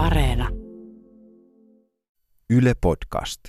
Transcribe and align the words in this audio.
Areena. 0.00 0.48
Yle 2.50 2.72
Podcast. 2.80 3.40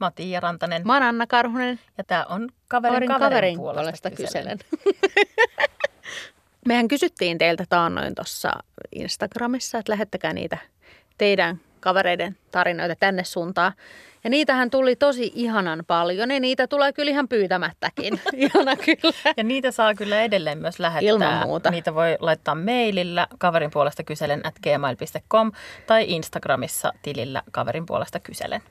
Mä 0.00 0.06
oon 0.06 0.12
Tiia 0.14 0.40
Rantanen 0.40 0.82
Mä 0.84 0.92
oon 0.92 1.02
Anna 1.02 1.26
Karhunen. 1.26 1.80
ja 1.98 2.04
tää 2.04 2.26
on 2.26 2.48
kaverin 2.68 2.92
Kaverin 2.94 3.08
kaverin, 3.08 3.18
kaverin 3.18 3.56
puolesta, 3.58 3.80
puolesta 3.82 4.10
kyselen. 4.10 4.58
kyselen. 4.58 5.08
Mehän 6.68 6.88
kysyttiin 6.88 7.38
teiltä 7.38 7.64
taannoin 7.68 8.14
tuossa 8.14 8.52
Instagramissa, 8.92 9.78
että 9.78 9.92
lähettäkää 9.92 10.32
niitä 10.32 10.58
teidän 11.18 11.60
kavereiden 11.80 12.36
tarinoita 12.50 12.94
tänne 13.00 13.24
suuntaan. 13.24 13.72
Ja 14.28 14.30
niitähän 14.30 14.70
tuli 14.70 14.96
tosi 14.96 15.32
ihanan 15.34 15.84
paljon 15.86 16.30
ja 16.30 16.40
niitä 16.40 16.66
tulee 16.66 16.92
kyllä 16.92 17.10
ihan 17.10 17.28
pyytämättäkin. 17.28 18.20
Ihana 18.36 18.76
kyllä. 18.76 19.34
Ja 19.36 19.44
niitä 19.44 19.70
saa 19.70 19.94
kyllä 19.94 20.22
edelleen 20.22 20.58
myös 20.58 20.80
lähettää. 20.80 21.10
Ilman 21.10 21.46
muuta. 21.46 21.70
Niitä 21.70 21.94
voi 21.94 22.16
laittaa 22.20 22.54
mailillä 22.54 23.26
kaverin 23.38 23.70
puolesta 23.70 24.02
kyselen 24.02 24.46
at 24.46 24.54
gmail.com 24.62 25.52
tai 25.86 26.04
Instagramissa 26.08 26.92
tilillä 27.02 27.42
kaverin 27.50 27.86
puolesta 27.86 28.20
kyselen. 28.20 28.62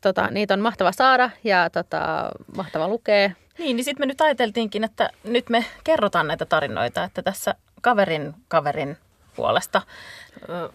Tota, 0.00 0.28
niitä 0.30 0.54
on 0.54 0.60
mahtava 0.60 0.92
saada 0.92 1.30
ja 1.44 1.70
tota, 1.70 2.30
mahtava 2.56 2.88
lukea. 2.88 3.30
Niin, 3.58 3.76
niin 3.76 3.84
sitten 3.84 4.02
me 4.02 4.06
nyt 4.06 4.20
ajateltiinkin, 4.20 4.84
että 4.84 5.10
nyt 5.24 5.50
me 5.50 5.64
kerrotaan 5.84 6.26
näitä 6.26 6.46
tarinoita, 6.46 7.04
että 7.04 7.22
tässä 7.22 7.54
kaverin 7.82 8.34
kaverin 8.48 8.96
puolesta 9.36 9.82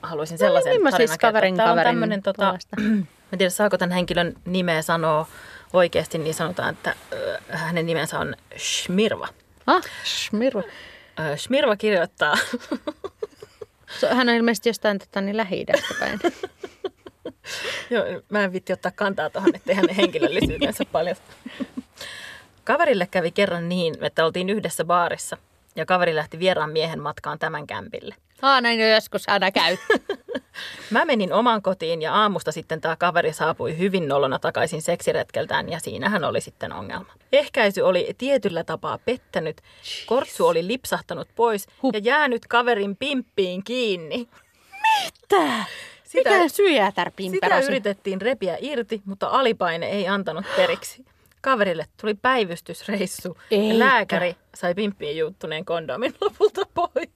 haluaisin 0.01 0.37
sellaisen 0.37 0.71
niin 0.71 0.83
mä 0.83 0.91
tarinan 0.91 1.07
siis 1.07 1.17
kertoa. 1.17 1.29
kaverin 1.29 1.53
on 1.61 1.67
kaverin 1.67 1.91
tämmönen, 1.91 2.23
tota, 2.23 2.45
puolesta. 2.45 2.75
mä 3.29 3.35
en 3.35 3.37
tiedä 3.37 3.49
saako 3.49 3.77
tämän 3.77 3.95
henkilön 3.95 4.33
nimeä 4.45 4.81
sanoa 4.81 5.27
oikeasti, 5.73 6.17
niin 6.17 6.33
sanotaan, 6.33 6.69
että 6.69 6.95
hänen 7.49 7.85
nimensä 7.85 8.19
on 8.19 8.35
Shmirva. 8.57 9.27
Ah, 9.67 9.83
Shmirva. 10.05 10.63
Shmirva 11.37 11.75
kirjoittaa, 11.75 12.37
hän 14.11 14.29
on 14.29 14.35
ilmeisesti 14.35 14.69
jostain 14.69 14.99
tota, 14.99 15.21
niin 15.21 15.37
lähi 15.37 15.65
päin. 15.99 16.19
Joo, 17.89 18.05
mä 18.29 18.43
en 18.43 18.53
vitti 18.53 18.73
ottaa 18.73 18.91
kantaa 18.95 19.29
tuohon, 19.29 19.55
ettei 19.55 19.75
hänen 19.75 19.95
henkilöllisyytensä 19.95 20.83
paljon. 20.91 21.15
Kaverille 22.63 23.07
kävi 23.11 23.31
kerran 23.31 23.69
niin, 23.69 23.95
että 24.01 24.25
oltiin 24.25 24.49
yhdessä 24.49 24.85
baarissa 24.85 25.37
ja 25.75 25.85
kaveri 25.85 26.15
lähti 26.15 26.39
vieraan 26.39 26.69
miehen 26.69 27.01
matkaan 27.01 27.39
tämän 27.39 27.67
kämpille. 27.67 28.15
Ah, 28.41 28.61
näin 28.61 28.79
jo 28.79 28.87
joskus 28.87 29.29
aina 29.29 29.51
käy. 29.51 29.77
Mä 30.89 31.05
menin 31.05 31.33
omaan 31.33 31.61
kotiin 31.61 32.01
ja 32.01 32.13
aamusta 32.13 32.51
sitten 32.51 32.81
tämä 32.81 32.95
kaveri 32.95 33.33
saapui 33.33 33.77
hyvin 33.77 34.07
nolona 34.07 34.39
takaisin 34.39 34.81
seksiretkeltään 34.81 35.69
ja 35.69 35.79
siinähän 35.79 36.23
oli 36.23 36.41
sitten 36.41 36.73
ongelma. 36.73 37.13
Ehkäisy 37.31 37.81
oli 37.81 38.07
tietyllä 38.17 38.63
tapaa 38.63 38.97
pettänyt, 39.05 39.61
kortsu 40.05 40.47
oli 40.47 40.67
lipsahtanut 40.67 41.27
pois 41.35 41.67
Hup. 41.83 41.95
ja 41.95 41.99
jäänyt 42.03 42.47
kaverin 42.47 42.95
pimppiin 42.95 43.63
kiinni. 43.63 44.27
Tää. 45.27 45.65
Sitä- 46.03 46.29
Mikä 46.29 46.47
syötär 46.47 47.11
Sitä 47.31 47.59
yritettiin 47.59 48.21
repiä 48.21 48.57
irti, 48.59 49.01
mutta 49.05 49.27
alipaine 49.27 49.85
ei 49.89 50.07
antanut 50.07 50.45
periksi. 50.55 51.05
Kaverille 51.41 51.85
tuli 52.01 52.13
päivystysreissu 52.13 53.37
Eikä. 53.51 53.73
ja 53.73 53.79
lääkäri 53.79 54.35
sai 54.55 54.75
pimppiin 54.75 55.17
juuttuneen 55.17 55.65
kondomin 55.65 56.15
lopulta 56.21 56.61
pois. 56.73 57.09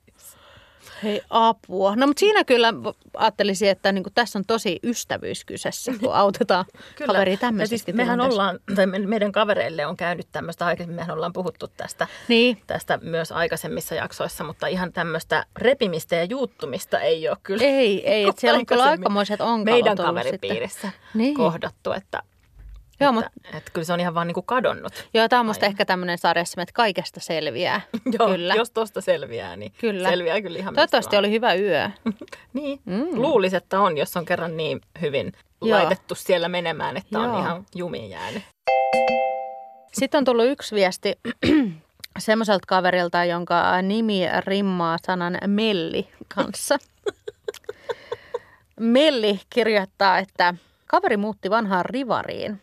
Hei 1.03 1.21
apua. 1.29 1.95
No 1.95 2.07
mutta 2.07 2.19
siinä 2.19 2.43
kyllä 2.43 2.73
ajattelisin, 3.13 3.69
että 3.69 3.91
niin 3.91 4.03
kuin 4.03 4.13
tässä 4.13 4.39
on 4.39 4.45
tosi 4.45 4.79
ystävyys 4.83 5.45
kyseessä, 5.45 5.91
kun 5.99 6.15
autetaan 6.23 6.65
kaveri 7.07 7.31
Ja 7.31 7.37
tämmöisessä 7.37 7.85
siis 7.85 7.97
mehän 7.97 8.21
ollaan, 8.21 8.59
tai 8.75 8.87
me- 8.87 8.99
meidän 8.99 9.31
kavereille 9.31 9.85
on 9.85 9.97
käynyt 9.97 10.27
tämmöistä 10.31 10.65
aikaisemmin, 10.65 10.95
mehän 10.95 11.15
ollaan 11.15 11.33
puhuttu 11.33 11.67
tästä, 11.77 12.07
Niin, 12.27 12.61
tästä 12.67 12.99
myös 13.01 13.31
aikaisemmissa 13.31 13.95
jaksoissa, 13.95 14.43
mutta 14.43 14.67
ihan 14.67 14.93
tämmöistä 14.93 15.45
repimistä 15.57 16.15
ja 16.15 16.23
juuttumista 16.23 16.99
ei 16.99 17.29
ole 17.29 17.37
kyllä 17.43 17.63
ei, 17.63 18.09
ei. 18.09 18.29
Että 18.29 18.41
siellä 18.41 18.59
on 18.59 18.65
kyllä 18.65 18.83
aikamoiset 18.83 19.41
onkalot 19.41 19.65
meidän 19.65 19.97
kaveripiirissä 19.97 20.87
Sitten. 20.87 21.01
Niin. 21.13 21.35
kohdattu, 21.35 21.91
että, 21.91 22.23
Joo, 22.99 23.09
että, 23.09 23.11
mutta, 23.11 23.57
että 23.57 23.71
kyllä 23.71 23.85
se 23.85 23.93
on 23.93 23.99
ihan 23.99 24.13
vaan 24.13 24.27
niin 24.27 24.33
kuin 24.33 24.45
kadonnut. 24.45 25.07
joo, 25.13 25.29
tämä 25.29 25.39
on 25.39 25.45
musta 25.45 25.65
ehkä 25.65 25.85
tämmöinen 25.85 26.17
sarjassa, 26.17 26.61
että 26.61 26.73
kaikesta 26.73 27.19
selviää. 27.19 27.81
Joo, 28.19 28.27
kyllä. 28.27 28.55
jos 28.55 28.71
tosta 28.71 29.01
selviää, 29.01 29.55
niin 29.55 29.73
Kyllä. 29.77 30.09
selviää 30.09 30.41
kyllä 30.41 30.59
ihan 30.59 30.75
Toivottavasti 30.75 31.17
oli 31.17 31.31
hyvä 31.31 31.53
yö. 31.53 31.89
Niin, 32.53 32.79
mm. 32.85 33.05
luulisi, 33.11 33.55
että 33.55 33.79
on, 33.79 33.97
jos 33.97 34.17
on 34.17 34.25
kerran 34.25 34.57
niin 34.57 34.81
hyvin 35.01 35.31
Joo. 35.61 35.77
laitettu 35.77 36.15
siellä 36.15 36.49
menemään, 36.49 36.97
että 36.97 37.19
on 37.19 37.25
Joo. 37.25 37.39
ihan 37.39 37.65
jumiin 37.75 38.09
jäänyt. 38.09 38.43
Sitten 39.93 40.17
on 40.17 40.25
tullut 40.25 40.45
yksi 40.45 40.75
viesti 40.75 41.19
semmoiselta 42.19 42.65
kaverilta, 42.67 43.25
jonka 43.25 43.81
nimi 43.81 44.21
rimmaa 44.39 44.97
sanan 45.05 45.37
Melli 45.47 46.07
kanssa. 46.35 46.77
Melli 48.79 49.39
kirjoittaa, 49.49 50.17
että 50.17 50.53
kaveri 50.87 51.17
muutti 51.17 51.49
vanhaan 51.49 51.85
rivariin. 51.85 52.61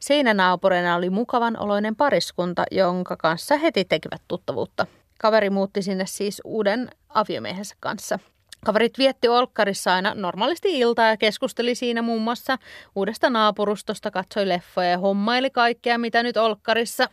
Seinänaapureina 0.00 0.96
oli 0.96 1.10
mukavan 1.10 1.58
oloinen 1.60 1.96
pariskunta, 1.96 2.64
jonka 2.70 3.16
kanssa 3.16 3.56
heti 3.56 3.84
tekivät 3.84 4.22
tuttavuutta. 4.28 4.86
Kaveri 5.18 5.50
muutti 5.50 5.82
sinne 5.82 6.06
siis 6.06 6.42
uuden 6.44 6.90
aviomiehensä 7.08 7.74
kanssa. 7.80 8.18
Kaverit 8.64 8.98
vietti 8.98 9.28
Olkkarissa 9.28 9.94
aina 9.94 10.14
normaalisti 10.14 10.78
iltaa 10.78 11.08
ja 11.08 11.16
keskusteli 11.16 11.74
siinä 11.74 12.02
muun 12.02 12.22
muassa 12.22 12.58
uudesta 12.94 13.30
naapurustosta, 13.30 14.10
katsoi 14.10 14.48
leffoja 14.48 14.90
ja 14.90 14.98
hommaili 14.98 15.50
kaikkea, 15.50 15.98
mitä 15.98 16.22
nyt 16.22 16.36
Olkkarissa 16.36 17.08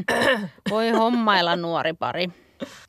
voi 0.70 0.90
hommailla 0.90 1.56
nuori 1.56 1.92
pari. 1.92 2.30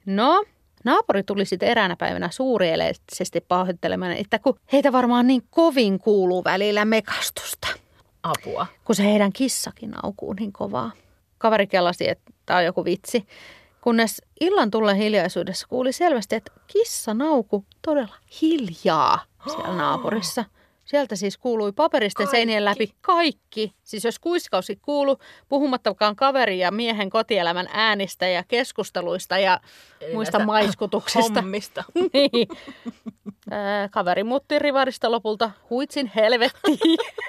No, 0.05 0.43
naapuri 0.83 1.23
tuli 1.23 1.45
sitten 1.45 1.69
eräänä 1.69 1.95
päivänä 1.95 2.29
suurieleisesti 2.31 3.41
pahoittelemaan, 3.41 4.11
että 4.11 4.39
kun 4.39 4.59
heitä 4.73 4.91
varmaan 4.91 5.27
niin 5.27 5.41
kovin 5.49 5.99
kuuluu 5.99 6.43
välillä 6.43 6.85
mekastusta, 6.85 7.67
Apua. 8.23 8.67
kun 8.85 8.95
se 8.95 9.03
heidän 9.03 9.33
kissakin 9.33 9.93
aukuu 10.03 10.33
niin 10.33 10.53
kovaa. 10.53 10.91
Kaveri 11.37 11.67
kellasi, 11.67 12.09
että 12.09 12.31
tämä 12.45 12.59
on 12.59 12.65
joku 12.65 12.85
vitsi, 12.85 13.25
kunnes 13.81 14.21
illan 14.39 14.71
tulleen 14.71 14.97
hiljaisuudessa 14.97 15.67
kuuli 15.67 15.91
selvästi, 15.93 16.35
että 16.35 16.51
kissa 16.67 17.13
nauku 17.13 17.65
todella 17.81 18.15
hiljaa 18.41 19.19
siellä 19.53 19.75
naapurissa. 19.83 20.45
Sieltä 20.85 21.15
siis 21.15 21.37
kuului 21.37 21.71
paperisten 21.71 22.25
Kaikki. 22.25 22.37
seinien 22.37 22.65
läpi 22.65 22.93
kaikki. 23.01 23.73
Siis 23.83 24.03
jos 24.03 24.19
kuiskausi 24.19 24.75
kuulu, 24.75 25.17
puhumattakaan 25.49 26.15
kaveri 26.15 26.59
ja 26.59 26.71
miehen 26.71 27.09
kotielämän 27.09 27.67
äänistä 27.73 28.27
ja 28.27 28.43
keskusteluista 28.47 29.37
ja 29.37 29.59
Eli 30.01 30.13
muista 30.13 30.45
maiskutuksista. 30.45 31.41
Hommista. 31.41 31.83
niin. 32.13 32.47
Kaveri 33.91 34.23
muutti 34.23 34.59
rivarista 34.59 35.11
lopulta 35.11 35.51
huitsin 35.69 36.11
helvettiin. 36.15 36.77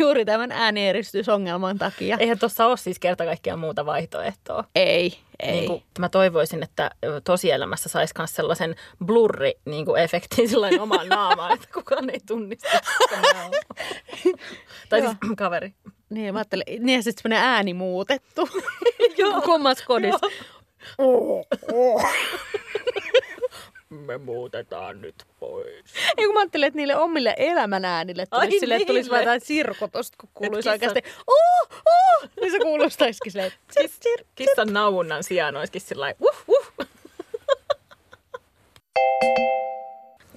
Juuri 0.00 0.24
tämän 0.24 0.52
äänieristysongelman 0.52 1.78
takia. 1.78 2.16
Eihän 2.20 2.38
tuossa 2.38 2.66
ole 2.66 2.76
siis 2.76 2.98
kerta 2.98 3.24
kaikkiaan 3.24 3.58
muuta 3.58 3.86
vaihtoehtoa. 3.86 4.64
Ei, 4.74 5.18
ei. 5.40 5.52
Niin 5.52 5.66
kuin, 5.66 5.82
mä 5.98 6.08
toivoisin, 6.08 6.62
että 6.62 6.90
tosielämässä 7.24 7.88
saisi 7.88 8.14
myös 8.18 8.34
sellaisen 8.34 8.74
blurri 9.04 9.54
niin 9.64 9.84
kuin 9.84 10.02
efektin 10.02 10.48
sellainen 10.48 10.80
omaan 10.90 11.08
naamaan, 11.08 11.54
että 11.54 11.68
kukaan 11.74 12.10
ei 12.10 12.20
tunnista. 12.26 12.68
tai 14.88 15.00
siis 15.00 15.12
kaveri. 15.36 15.74
Niin, 16.10 16.34
mä 16.34 16.38
ajattelin, 16.38 16.64
niin 16.66 16.96
ja 16.96 17.02
sitten 17.02 17.22
semmoinen 17.22 17.48
ääni 17.48 17.74
muutettu. 17.74 18.48
Joo. 19.18 19.40
Kummassa 19.40 19.84
kodissa. 19.86 20.26
Me 23.90 24.18
muutetaan 24.18 25.00
nyt 25.00 25.14
pois. 25.40 25.84
Ei 26.16 26.24
kun 26.26 26.34
mä 26.34 26.40
ajattelin, 26.40 26.66
että 26.66 26.76
niille 26.76 26.96
omille 26.96 27.34
elämän 27.36 27.84
äänille 27.84 28.26
tulisi 28.26 28.54
Ai 28.56 28.60
sille, 28.60 28.74
että 28.74 28.86
tulisi 28.86 29.02
niille. 29.02 29.10
vaan 29.16 29.22
jotain 29.22 29.40
sirkotosta, 29.40 30.16
kun 30.20 30.28
kuuluisi 30.34 30.68
kissa- 30.68 30.70
oikeasti 30.72 31.02
oh, 31.26 31.68
oh, 31.86 32.28
niin 32.40 32.52
se 32.52 32.58
kuulostaisikin 32.58 33.32
silleen, 33.32 33.52
Kiss, 33.80 34.00
kissan 34.34 34.72
naunnan 34.72 35.24
sijaan 35.24 35.56
olisikin 35.56 35.80
sillä 35.80 36.14
uh, 36.20 36.36
uh. 36.48 36.86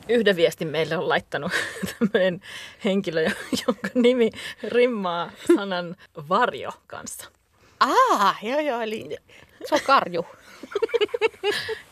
Yhden 0.09 0.35
viestin 0.35 0.67
meille 0.67 0.97
on 0.97 1.09
laittanut 1.09 1.51
tämmöinen 1.99 2.41
henkilö, 2.85 3.29
jonka 3.67 3.89
nimi 3.93 4.29
rimmaa 4.67 5.31
sanan 5.55 5.95
varjo 6.29 6.71
kanssa. 6.87 7.29
Aa, 7.79 8.35
joo 8.43 8.59
joo, 8.59 8.81
eli 8.81 9.17
se 9.65 9.75
on 9.75 9.81
karju. 9.85 10.25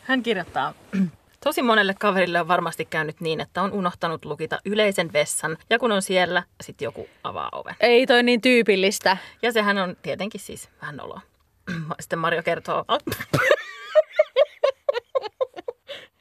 Hän 0.03 0.23
kirjoittaa, 0.23 0.73
tosi 1.43 1.61
monelle 1.61 1.93
kaverille 1.99 2.39
on 2.39 2.47
varmasti 2.47 2.85
käynyt 2.85 3.21
niin, 3.21 3.41
että 3.41 3.61
on 3.61 3.71
unohtanut 3.71 4.25
lukita 4.25 4.59
yleisen 4.65 5.13
vessan 5.13 5.57
ja 5.69 5.79
kun 5.79 5.91
on 5.91 6.01
siellä, 6.01 6.43
sitten 6.61 6.85
joku 6.85 7.09
avaa 7.23 7.49
oven. 7.51 7.75
Ei 7.79 8.07
toi 8.07 8.23
niin 8.23 8.41
tyypillistä. 8.41 9.17
Ja 9.41 9.51
sehän 9.51 9.77
on 9.77 9.97
tietenkin 10.01 10.41
siis 10.41 10.69
vähän 10.81 10.97
noloa. 10.97 11.21
Sitten 11.99 12.19
Mario 12.19 12.43
kertoo, 12.43 12.85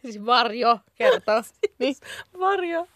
Siis 0.02 0.26
varjo 0.26 0.78
kertoo. 0.94 1.43
niin. 1.78 1.94
Varjo. 2.40 2.88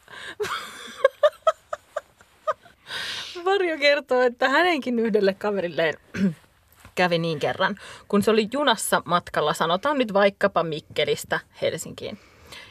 Varjo 3.45 3.79
kertoo, 3.87 4.23
että 4.23 4.49
hänenkin 4.49 4.99
yhdelle 4.99 5.35
kaverilleen 5.35 5.95
kävi 6.95 7.19
niin 7.19 7.39
kerran, 7.39 7.77
kun 8.09 8.23
se 8.23 8.31
oli 8.31 8.49
junassa 8.53 9.03
matkalla, 9.05 9.55
sanotaan 9.55 9.99
nyt 9.99 10.13
vaikkapa 10.13 10.63
Mikkelistä 10.63 11.41
Helsinkiin. 11.63 12.19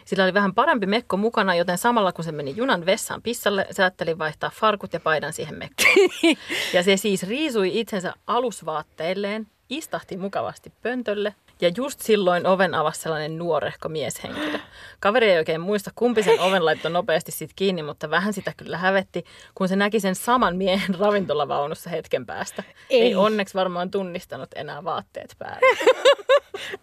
Sillä 0.05 0.23
oli 0.23 0.33
vähän 0.33 0.53
parempi 0.53 0.85
mekko 0.85 1.17
mukana, 1.17 1.55
joten 1.55 1.77
samalla 1.77 2.11
kun 2.11 2.23
se 2.23 2.31
meni 2.31 2.53
junan 2.57 2.85
vessaan 2.85 3.21
pissalle, 3.21 3.67
se 3.71 3.83
ajatteli 3.83 4.17
vaihtaa 4.17 4.51
farkut 4.53 4.93
ja 4.93 4.99
paidan 4.99 5.33
siihen 5.33 5.55
mekkoon. 5.55 6.09
ja 6.73 6.83
se 6.83 6.97
siis 6.97 7.23
riisui 7.23 7.79
itsensä 7.79 8.13
alusvaatteilleen, 8.27 9.47
istahti 9.69 10.17
mukavasti 10.17 10.73
pöntölle 10.81 11.35
ja 11.61 11.71
just 11.77 11.99
silloin 11.99 12.47
oven 12.47 12.75
avasi 12.75 13.01
sellainen 13.01 13.37
nuorehko 13.37 13.89
mieshenkilö. 13.89 14.59
Kaveri 14.99 15.31
ei 15.31 15.37
oikein 15.37 15.61
muista, 15.61 15.91
kumpi 15.95 16.23
sen 16.23 16.39
oven 16.39 16.65
laittoi 16.65 16.91
nopeasti 16.91 17.31
sit 17.31 17.51
kiinni, 17.55 17.83
mutta 17.83 18.09
vähän 18.09 18.33
sitä 18.33 18.53
kyllä 18.57 18.77
hävetti, 18.77 19.25
kun 19.55 19.67
se 19.67 19.75
näki 19.75 19.99
sen 19.99 20.15
saman 20.15 20.55
miehen 20.55 20.95
ravintolavaunussa 20.99 21.89
hetken 21.89 22.25
päästä. 22.25 22.63
Ei, 22.89 23.01
Ei. 23.01 23.15
onneksi 23.15 23.53
varmaan 23.53 23.91
tunnistanut 23.91 24.49
enää 24.55 24.83
vaatteet 24.83 25.35
päällä. 25.39 25.59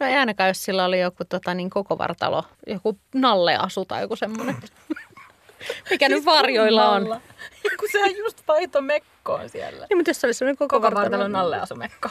No 0.01 0.07
ei 0.07 0.17
ainakaan, 0.17 0.49
jos 0.49 0.65
sillä 0.65 0.85
oli 0.85 1.01
joku 1.01 1.25
tota, 1.29 1.55
niin 1.55 1.71
koko 1.71 1.99
vartalo, 1.99 2.45
joku 2.67 2.99
nalleasu 3.15 3.85
tai 3.85 4.01
joku 4.03 4.17
semmoinen. 4.17 4.57
Mikä 5.91 6.09
nyt 6.09 6.25
varjoilla 6.25 6.91
on. 6.91 7.21
Kun 7.79 7.89
sehän 7.93 8.17
just 8.17 8.43
vaihto 8.49 8.81
mekkoon 8.81 9.49
siellä. 9.49 9.87
Niin, 9.91 9.99
mutta 9.99 10.11
jos 10.11 10.21
se 10.21 10.27
oli 10.27 10.35
semmoinen 10.35 10.57
koko, 10.57 10.81
Koko 10.81 10.97
vartalon 10.97 11.37
alle 11.37 11.61
asumekko. 11.61 12.09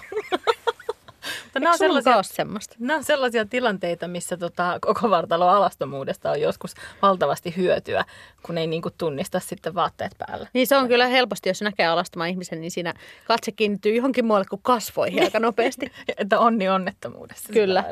Mutta 1.49 1.59
nämä 1.59 1.71
on, 1.71 1.77
sellaisia, 1.77 2.23
semmoista? 2.23 2.75
nämä 2.79 2.97
on 2.97 3.03
sellaisia 3.03 3.45
tilanteita, 3.45 4.07
missä 4.07 4.37
tota, 4.37 4.79
koko 4.81 5.09
vartalon 5.09 5.49
alastomuudesta 5.49 6.31
on 6.31 6.41
joskus 6.41 6.73
valtavasti 7.01 7.53
hyötyä, 7.57 8.05
kun 8.43 8.57
ei 8.57 8.67
niinku 8.67 8.89
tunnista 8.97 9.39
sitten 9.39 9.75
vaatteet 9.75 10.11
päällä. 10.17 10.47
Niin 10.53 10.67
se 10.67 10.77
on 10.77 10.87
kyllä 10.87 11.07
helposti, 11.07 11.49
jos 11.49 11.61
näkee 11.61 11.87
alastoman 11.87 12.29
ihmisen, 12.29 12.61
niin 12.61 12.71
siinä 12.71 12.93
katse 13.27 13.51
kiinnittyy 13.51 13.95
johonkin 13.95 14.25
muualle 14.25 14.45
kuin 14.49 14.61
kasvoihin 14.63 15.23
aika 15.23 15.39
nopeasti. 15.39 15.91
Että 16.17 16.39
onni 16.39 16.69
onnettomuudessa. 16.69 17.53
Kyllä. 17.53 17.83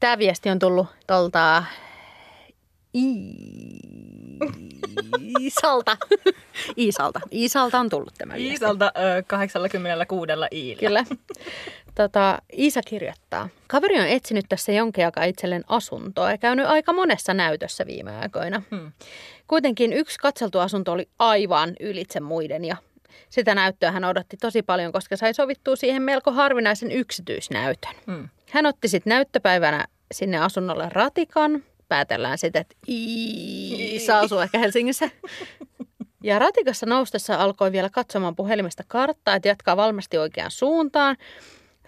Tämä 0.00 0.18
viesti 0.18 0.50
on 0.50 0.58
tullut 0.58 0.86
tuolta 1.06 1.64
Iisalta. 5.40 5.96
Iisalta. 6.78 7.20
Iisalta 7.32 7.80
on 7.80 7.88
tullut 7.88 8.14
tämä 8.18 8.34
viesti. 8.34 8.50
Iisalta 8.50 8.92
ö, 9.18 9.22
86 9.26 10.32
iillä. 10.52 10.80
Kyllä. 10.80 11.04
Tota, 11.98 12.38
Iisa 12.58 12.80
kirjoittaa. 12.86 13.48
Kaveri 13.66 14.00
on 14.00 14.06
etsinyt 14.06 14.44
tässä 14.48 14.72
jonkin 14.72 15.04
aikaa 15.04 15.24
itselleen 15.24 15.64
asuntoa 15.68 16.30
ja 16.30 16.38
käynyt 16.38 16.66
aika 16.66 16.92
monessa 16.92 17.34
näytössä 17.34 17.86
viime 17.86 18.16
aikoina. 18.16 18.62
Hmm. 18.70 18.92
Kuitenkin 19.46 19.92
yksi 19.92 20.18
katseltu 20.18 20.58
asunto 20.58 20.92
oli 20.92 21.08
aivan 21.18 21.72
ylitse 21.80 22.20
muiden 22.20 22.64
ja 22.64 22.76
sitä 23.30 23.54
näyttöä 23.54 23.90
hän 23.90 24.04
odotti 24.04 24.36
tosi 24.36 24.62
paljon, 24.62 24.92
koska 24.92 25.16
sai 25.16 25.34
sovittua 25.34 25.76
siihen 25.76 26.02
melko 26.02 26.32
harvinaisen 26.32 26.92
yksityisnäytön. 26.92 27.94
Hmm. 28.06 28.28
Hän 28.50 28.66
otti 28.66 28.88
sitten 28.88 29.10
näyttöpäivänä 29.10 29.86
sinne 30.12 30.38
asunnolle 30.38 30.88
ratikan. 30.92 31.62
Päätellään 31.88 32.38
sitten, 32.38 32.60
että 32.60 32.76
Iisa 32.88 34.18
asuu 34.18 34.38
ehkä 34.38 34.58
Helsingissä. 34.58 35.10
Ja 36.22 36.38
ratikassa 36.38 36.86
noustessa 36.86 37.34
alkoi 37.34 37.72
vielä 37.72 37.90
katsomaan 37.92 38.36
puhelimesta 38.36 38.82
karttaa, 38.88 39.34
että 39.34 39.48
jatkaa 39.48 39.76
valmasti 39.76 40.18
oikeaan 40.18 40.50
suuntaan. 40.50 41.16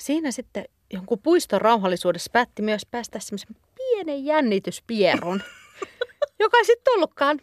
Siinä 0.00 0.30
sitten 0.30 0.64
jonkun 0.92 1.18
puiston 1.22 1.60
rauhallisuudessa 1.60 2.30
päätti 2.32 2.62
myös 2.62 2.86
päästä 2.90 3.18
semmoisen 3.20 3.56
pienen 3.74 4.24
jännityspierun, 4.24 5.42
joka 6.40 6.58
ei 6.58 6.64
sitten 6.64 6.94
ollutkaan 6.94 7.40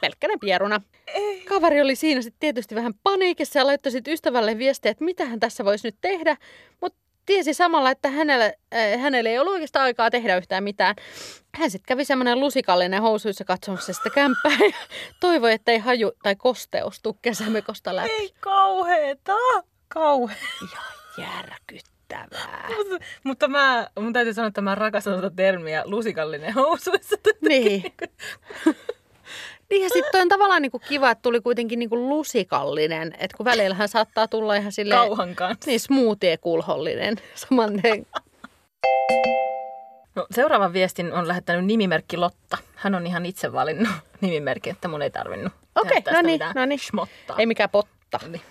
pelkkänä 0.00 0.34
pieruna. 0.40 0.80
Kaveri 1.48 1.80
oli 1.80 1.94
siinä 1.94 2.22
sitten 2.22 2.40
tietysti 2.40 2.74
vähän 2.74 2.94
paniikissa 3.02 3.58
ja 3.58 3.66
laittoi 3.66 3.92
sitten 3.92 4.14
ystävälle 4.14 4.58
viestiä, 4.58 4.90
että 4.90 5.04
mitä 5.04 5.24
hän 5.24 5.40
tässä 5.40 5.64
voisi 5.64 5.88
nyt 5.88 5.96
tehdä, 6.00 6.36
mutta 6.80 6.98
tiesi 7.26 7.54
samalla, 7.54 7.90
että 7.90 8.08
hänelle, 8.08 8.58
äh, 8.74 9.00
hänelle 9.00 9.28
ei 9.28 9.38
ollut 9.38 9.52
oikeastaan 9.52 9.84
aikaa 9.84 10.10
tehdä 10.10 10.36
yhtään 10.36 10.64
mitään. 10.64 10.94
Hän 11.54 11.70
sitten 11.70 11.88
kävi 11.88 12.04
semmoinen 12.04 12.40
lusikallinen 12.40 13.02
housuissa 13.02 13.44
katsomassa 13.44 13.92
sitä 13.92 14.10
kämppää 14.10 14.58
ja 14.60 14.76
toivoi, 15.20 15.52
että 15.52 15.72
ei 15.72 15.78
haju 15.78 16.12
tai 16.22 16.36
kosteus 16.36 17.00
tuu 17.02 17.18
kesämekosta 17.22 17.96
läpi. 17.96 18.10
Ei 18.10 18.34
kauheeta. 18.40 19.36
Kauhe. 19.88 20.36
Järkyttävää. 21.20 22.68
Mutta 23.24 23.48
mä, 23.48 23.88
mun 24.00 24.12
täytyy 24.12 24.34
sanoa, 24.34 24.48
että 24.48 24.60
mä 24.60 24.74
rakastan 24.74 25.12
tuota 25.12 25.36
termiä 25.36 25.82
lusikallinen 25.86 26.54
housuissa. 26.54 27.16
Niin. 27.48 27.82
Niin 29.70 29.82
ja 29.82 29.88
sitten 29.88 30.22
on 30.22 30.28
tavallaan 30.28 30.62
niinku 30.62 30.78
kiva, 30.78 31.10
että 31.10 31.22
tuli 31.22 31.40
kuitenkin 31.40 31.78
niinku 31.78 31.96
lusikallinen. 32.08 33.14
Että 33.18 33.36
kun 33.36 33.44
välillähän 33.44 33.88
saattaa 33.88 34.28
tulla 34.28 34.54
ihan 34.54 34.72
sille 34.72 34.94
Kauhan 34.94 35.34
kanssa. 35.34 35.70
niin 35.70 35.80
smoothie-kulhollinen 35.80 37.16
samannen. 37.48 38.06
No, 40.14 40.26
seuraavan 40.30 40.72
viestin 40.72 41.12
on 41.12 41.28
lähettänyt 41.28 41.64
nimimerkki 41.64 42.16
Lotta. 42.16 42.58
Hän 42.74 42.94
on 42.94 43.06
ihan 43.06 43.26
itse 43.26 43.52
valinnut 43.52 43.92
nimimerkin, 44.20 44.70
että 44.70 44.88
mun 44.88 45.02
ei 45.02 45.10
tarvinnut 45.10 45.52
Okei, 45.74 46.02
tästä 46.02 46.22
no 46.22 46.26
niin, 46.26 46.40
no 46.54 46.64
niin. 46.64 46.80
Ei 47.38 47.46
mikään 47.46 47.70
potta. 47.70 48.20
Niin. 48.28 48.42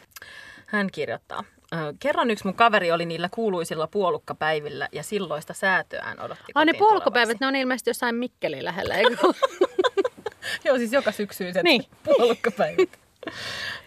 Hän 0.68 0.90
kirjoittaa. 0.92 1.44
"Ö, 1.74 1.94
Kerran 2.00 2.32
yksi 2.32 2.46
mun 2.46 2.54
kaveri 2.54 2.92
oli 2.92 3.06
niillä 3.06 3.30
kuuluisilla 3.32 3.88
puolukkapäivillä 3.88 4.88
ja 4.92 5.04
silloista 5.04 5.54
säätöään 5.54 6.20
odotti 6.20 6.52
Ai 6.56 6.66
ne 6.66 6.74
puolukkapäivät, 6.74 7.26
tulevaksi. 7.28 7.44
ne 7.44 7.48
on 7.48 7.56
ilmeisesti 7.56 7.90
jossain 7.90 8.16
Mikkelin 8.16 8.66
lähellä, 8.66 8.96
eikö? 8.96 9.18
Joo, 10.66 10.78
siis 10.78 10.94
joka 10.94 11.12
syksyiset 11.12 11.64
Niin. 11.64 11.86
puolukkapäivät. 12.04 12.90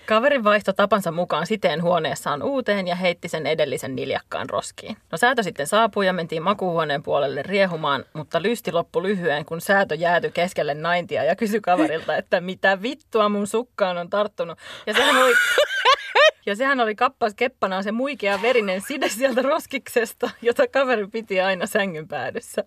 Kaveri 0.06 0.44
vaihtoi 0.44 0.74
tapansa 0.74 1.12
mukaan 1.12 1.46
siteen 1.46 1.82
huoneessaan 1.82 2.42
uuteen 2.42 2.88
ja 2.88 2.94
heitti 2.94 3.28
sen 3.28 3.46
edellisen 3.46 3.96
niljakkaan 3.96 4.50
roskiin. 4.50 4.96
No 5.12 5.18
säätö 5.18 5.42
sitten 5.42 5.66
saapui 5.66 6.06
ja 6.06 6.12
mentiin 6.12 6.42
makuuhuoneen 6.42 7.02
puolelle 7.02 7.42
riehumaan, 7.42 8.04
mutta 8.12 8.42
lysti 8.42 8.72
loppui 8.72 9.02
lyhyen, 9.02 9.44
kun 9.44 9.60
säätö 9.60 9.94
jäätyi 9.94 10.30
keskelle 10.30 10.74
naintia 10.74 11.24
ja 11.24 11.36
kysyi 11.36 11.60
kaverilta, 11.60 12.16
että 12.16 12.40
mitä 12.40 12.82
vittua 12.82 13.28
mun 13.28 13.46
sukkaan 13.46 13.98
on 13.98 14.10
tarttunut. 14.10 14.58
Ja 14.86 14.94
sehän 14.94 15.16
oli, 15.24 15.34
ja 16.46 16.56
sehän 16.56 16.80
oli 16.80 16.94
kappas 16.94 17.34
keppanaan 17.34 17.84
se 17.84 17.92
muikea 17.92 18.42
verinen 18.42 18.80
side 18.80 19.08
sieltä 19.08 19.42
roskiksesta, 19.42 20.30
jota 20.42 20.66
kaveri 20.66 21.06
piti 21.06 21.40
aina 21.40 21.66
sängyn 21.66 22.08
päädyssä. 22.08 22.64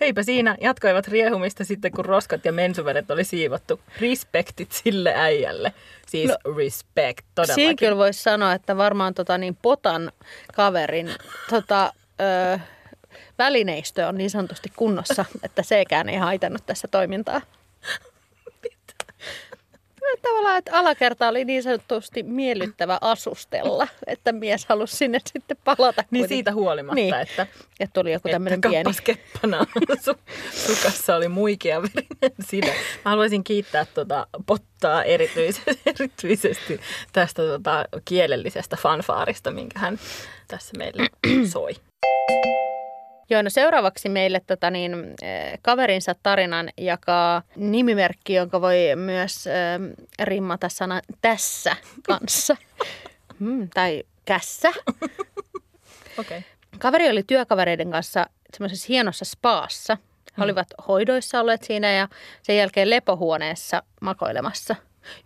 Heipä 0.00 0.22
siinä, 0.22 0.56
jatkoivat 0.60 1.08
riehumista 1.08 1.64
sitten, 1.64 1.92
kun 1.92 2.04
roskat 2.04 2.44
ja 2.44 2.52
mensuveret 2.52 3.10
oli 3.10 3.24
siivottu. 3.24 3.80
Respektit 4.00 4.72
sille 4.72 5.14
äijälle. 5.16 5.72
Siis 6.08 6.30
no, 6.30 6.54
respect, 6.56 6.94
Siinä 6.96 7.34
todellakin. 7.34 7.76
kyllä 7.76 7.96
voisi 7.96 8.22
sanoa, 8.22 8.52
että 8.52 8.76
varmaan 8.76 9.14
tota, 9.14 9.38
niin 9.38 9.58
potan 9.62 10.12
kaverin 10.54 11.10
tota, 11.50 11.92
ö, 12.20 12.58
välineistö 13.38 14.06
on 14.06 14.14
niin 14.18 14.30
sanotusti 14.30 14.72
kunnossa, 14.76 15.24
että 15.42 15.62
sekään 15.62 16.08
ei 16.08 16.16
haitannut 16.16 16.66
tässä 16.66 16.88
toimintaa. 16.88 17.40
Tavallaan, 20.22 20.56
että 20.58 20.78
alakerta 20.78 21.28
oli 21.28 21.44
niin 21.44 21.62
sanotusti 21.62 22.22
miellyttävä 22.22 22.98
asustella, 23.00 23.88
että 24.06 24.32
mies 24.32 24.66
halusi 24.66 24.96
sinne 24.96 25.18
sitten 25.32 25.56
palata. 25.64 26.02
Niin 26.02 26.08
kuitenkin. 26.10 26.28
siitä 26.28 26.52
huolimatta, 26.52 26.94
Niin. 26.94 27.14
että, 27.14 27.46
että 27.80 28.00
tuli 28.00 28.12
joku 28.12 28.28
tämmöinen 28.28 28.60
pieni. 28.60 28.90
keppana 29.04 29.66
su, 30.04 30.14
sukassa 30.66 31.16
oli 31.16 31.28
muikea 31.28 31.82
verinen 31.82 32.32
side. 32.46 32.74
Mä 33.04 33.10
haluaisin 33.10 33.44
kiittää 33.44 33.84
tuota 33.94 34.26
pottaa 34.46 35.04
erityisesti, 35.04 35.80
erityisesti 35.98 36.80
tästä 37.12 37.42
tota 37.42 37.84
kielellisestä 38.04 38.76
fanfaarista, 38.76 39.50
minkä 39.50 39.78
hän 39.78 39.98
tässä 40.48 40.72
meille 40.78 41.06
soi. 41.50 41.72
Joo, 43.30 43.42
no 43.42 43.50
seuraavaksi 43.50 44.08
meille 44.08 44.40
tota 44.46 44.70
niin, 44.70 44.94
eh, 45.22 45.58
kaverinsa 45.62 46.14
tarinan 46.22 46.68
jakaa 46.76 47.42
nimimerkki, 47.56 48.34
jonka 48.34 48.60
voi 48.60 48.76
myös 48.96 49.46
äh, 49.46 49.54
rimmata 50.22 50.68
sana 50.68 51.00
tässä 51.22 51.76
kanssa. 52.02 52.56
Mm, 53.38 53.68
tai 53.74 54.02
kässä. 54.24 54.72
Okay. 56.18 56.42
Kaveri 56.78 57.10
oli 57.10 57.22
työkavereiden 57.22 57.90
kanssa 57.90 58.26
semmoisessa 58.56 58.86
hienossa 58.88 59.24
spaassa. 59.24 59.96
He 60.38 60.44
olivat 60.44 60.66
hoidoissa 60.88 61.40
olleet 61.40 61.62
siinä 61.62 61.92
ja 61.92 62.08
sen 62.42 62.56
jälkeen 62.56 62.90
lepohuoneessa 62.90 63.82
makoilemassa. 64.00 64.76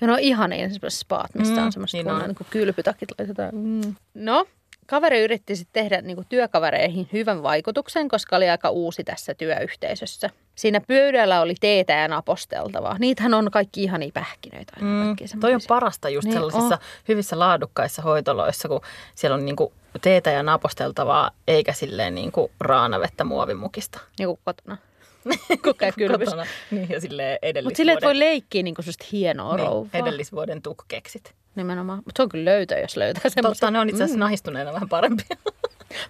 Ja 0.00 0.06
no 0.06 0.16
ihania 0.20 0.68
semmoiset 0.70 1.00
spaat, 1.00 1.34
missä 1.34 1.54
Mm, 1.54 1.62
on 1.66 1.72
semmoiset 1.72 1.98
niin 1.98 2.06
niin 2.06 2.14
on. 2.14 2.28
niin 2.28 2.46
kylpytakit 2.50 3.08
laitetaan. 3.18 3.54
Mm. 3.54 3.94
No, 4.14 4.46
kaveri 4.86 5.20
yritti 5.24 5.56
sitten 5.56 5.82
tehdä 5.82 6.00
niin 6.02 6.26
työkavereihin 6.28 7.08
hyvän 7.12 7.42
vaikutuksen, 7.42 8.08
koska 8.08 8.36
oli 8.36 8.50
aika 8.50 8.70
uusi 8.70 9.04
tässä 9.04 9.34
työyhteisössä. 9.34 10.30
Siinä 10.54 10.80
pöydällä 10.80 11.40
oli 11.40 11.54
teetä 11.60 11.92
ja 11.92 12.08
naposteltavaa. 12.08 12.96
Niitähän 12.98 13.34
on 13.34 13.50
kaikki 13.50 13.82
ihania 13.82 14.10
pähkinöitä. 14.14 14.72
Aina 14.76 15.04
Mm, 15.04 15.16
toi 15.40 15.54
on 15.54 15.60
parasta 15.68 16.08
just 16.08 16.24
Niin 16.24 16.30
niin 16.30 16.36
sellaisissa 16.50 16.74
on. 16.74 16.80
hyvissä 17.08 17.38
laadukkaissa 17.38 18.02
hoitoloissa, 18.02 18.68
kun 18.68 18.80
siellä 19.14 19.34
on 19.34 19.44
niinku 19.44 19.72
teetä 20.00 20.30
ja 20.30 20.42
naposteltavaa, 20.42 21.30
eikä 21.48 21.72
silleen 21.72 22.14
niinku 22.14 22.50
raanavettä 22.60 23.24
muovimukista. 23.24 24.00
Niin 24.18 24.26
kuin 24.26 24.38
kotona. 24.44 24.76
Kylpys. 25.98 26.24
kotona. 26.28 26.46
Niin, 26.70 26.88
ja 26.90 27.00
silleen 27.00 27.38
Mutta 27.64 27.76
silleen, 27.76 27.94
että 27.98 28.06
voi 28.06 28.10
edellisvuoden, 28.10 28.18
leikkiä 28.18 28.62
niinku 28.62 28.82
sellaista 28.82 29.04
hienoa 29.12 29.56
niin, 29.56 29.66
rouvaa. 29.66 29.90
edellisvuoden 29.94 30.62
tukkeksit. 30.62 31.34
Nimenomaan. 31.54 31.98
Mutta 31.98 32.12
se 32.18 32.22
on 32.22 32.28
kyllä 32.28 32.44
löytö, 32.44 32.78
jos 32.78 32.96
löytää 32.96 33.22
semmoisen. 33.22 33.42
Totta, 33.42 33.70
ne 33.70 33.78
on 33.78 33.88
itse 33.88 34.04
asiassa 34.04 34.18
nahistuneena 34.18 34.72
vähän 34.72 34.88
parempia. 34.88 35.36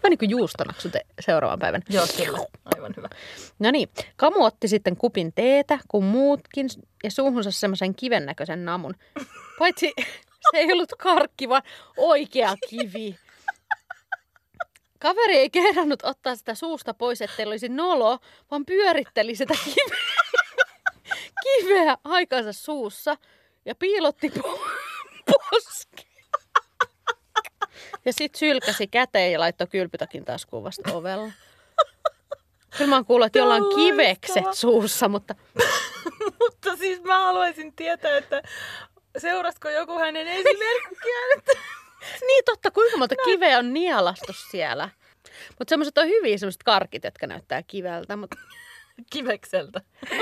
Vähän 0.03 0.11
niin 0.11 0.19
kuin 0.19 0.31
juustonaksu 0.31 0.91
te- 0.91 1.07
seuraavan 1.21 1.59
päivän. 1.59 1.83
Joo, 1.89 2.07
kyllä. 2.17 2.39
Aivan 2.65 2.95
hyvä. 2.97 3.09
No 3.59 3.71
niin, 3.71 3.89
Kamu 4.17 4.45
otti 4.45 4.69
sitten 4.69 4.97
kupin 4.97 5.33
teetä, 5.35 5.79
kun 5.89 6.05
muutkin, 6.05 6.69
ja 7.05 7.11
suuhunsa 7.11 7.51
semmoisen 7.51 7.95
kiven 7.95 8.27
näköisen 8.27 8.65
namun. 8.65 8.95
Paitsi 9.59 9.93
se 10.51 10.59
ei 10.59 10.73
ollut 10.73 10.93
karkki, 10.99 11.49
vaan 11.49 11.63
oikea 11.97 12.55
kivi. 12.71 13.17
Kaveri 14.99 15.37
ei 15.37 15.51
kehdannut 15.51 16.05
ottaa 16.05 16.37
sitä 16.37 16.55
suusta 16.55 16.95
pois, 16.95 17.23
ettei 17.23 17.47
olisi 17.47 17.69
nolo, 17.69 18.19
vaan 18.51 18.67
pyöritteli 18.67 19.35
sitä 19.35 19.55
kiveä, 19.65 19.99
kiveä 21.45 21.97
aikansa 22.05 22.53
suussa 22.53 23.17
ja 23.65 23.75
piilotti 23.75 24.29
po- 24.29 24.71
poskeen. 25.53 26.13
Ja 28.05 28.13
sitten 28.13 28.39
sylkäsi 28.39 28.87
käteen 28.87 29.33
ja 29.33 29.41
laittoi 29.41 29.67
kylpytakin 29.67 30.25
taskuun 30.25 30.65
vasta 30.65 30.93
ovella. 30.93 31.33
Kyllä 32.77 32.89
mä 32.89 32.97
oon 32.97 33.05
kuullut, 33.05 33.27
että 33.27 33.39
jollain 33.39 33.63
on 33.63 33.75
kivekset 33.75 34.45
suussa, 34.53 35.09
mutta 35.09 35.35
Mutta 36.41 36.77
siis 36.77 37.03
mä 37.03 37.19
haluaisin 37.19 37.73
tietää, 37.73 38.17
että 38.17 38.43
seurasko 39.19 39.69
joku 39.69 39.99
hänen 39.99 40.29
esimerkkiään, 40.29 41.39
että 41.39 41.53
niin 42.21 42.45
totta, 42.45 42.71
kuinka 42.71 42.97
monta 42.97 43.15
kiveä 43.25 43.59
on 43.59 43.73
nialastu 43.73 44.33
siellä. 44.51 44.89
Mutta 45.59 45.73
semmoiset 45.73 45.99
on 45.99 46.07
hyviä 46.07 46.39
semmoiset 46.39 46.63
karkit, 46.63 47.05
jotka 47.05 47.27
näyttää 47.27 47.63
kiveltä, 47.63 48.17
mutta 48.17 48.37
kivekseltä. 49.13 49.81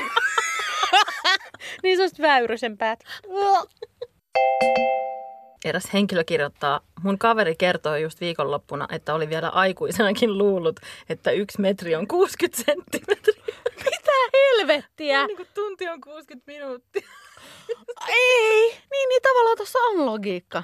niin 1.82 1.96
semmoiset 1.96 2.20
väyrysenpäät. 2.20 3.04
Eräs 5.64 5.92
henkilö 5.92 6.24
kirjoittaa, 6.24 6.80
mun 7.02 7.18
kaveri 7.18 7.54
kertoi 7.56 8.02
just 8.02 8.20
viikonloppuna, 8.20 8.88
että 8.92 9.14
oli 9.14 9.28
vielä 9.28 9.48
aikuisenakin 9.48 10.38
luullut, 10.38 10.80
että 11.08 11.30
yksi 11.30 11.60
metri 11.60 11.94
on 11.94 12.08
60 12.08 12.62
senttimetriä. 12.64 13.44
Mitä 13.84 14.12
helvettiä? 14.32 15.26
Niin 15.26 15.36
kuin 15.36 15.48
tunti 15.54 15.88
on 15.88 16.00
60 16.00 16.52
minuuttia. 16.52 17.08
Ei, 18.08 18.70
niin, 18.90 19.08
niin 19.08 19.22
tavallaan 19.22 19.56
tuossa 19.56 19.78
on 19.78 20.06
logiikka. 20.06 20.62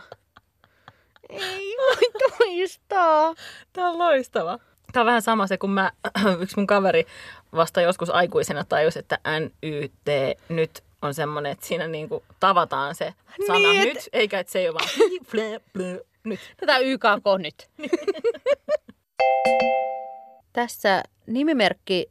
Ei 1.28 1.76
voi 1.78 2.30
toistaa. 2.38 3.34
Tämä 3.72 3.88
on 3.90 3.98
loistava. 3.98 4.58
Tämä 4.92 5.02
on 5.02 5.06
vähän 5.06 5.22
sama 5.22 5.46
se, 5.46 5.58
kun 5.58 5.70
mä, 5.70 5.92
yksi 6.42 6.56
mun 6.56 6.66
kaveri 6.66 7.06
vasta 7.54 7.80
joskus 7.80 8.10
aikuisena 8.10 8.64
tajus, 8.64 8.96
että 8.96 9.18
NYT 9.40 10.38
nyt 10.48 10.85
on 11.06 11.14
semmoinen, 11.14 11.52
että 11.52 11.66
siinä 11.66 11.86
niinku 11.86 12.25
tavataan 12.40 12.94
se 12.94 13.14
sana 13.46 13.58
Niin, 13.58 13.70
niin, 13.80 13.88
et- 13.88 13.94
nyt, 13.94 14.08
eikä 14.12 14.38
että 14.40 14.52
se 14.52 14.58
ei 14.58 14.68
ole 14.68 14.75
vaan 14.75 14.88
flö, 15.30 15.60
flö, 15.72 16.00
nyt. 16.25 16.40
Tätä 16.56 16.78
YKK 16.78 17.25
nyt. 17.38 17.68
Tässä 20.52 21.02
nimimerkki 21.26 22.06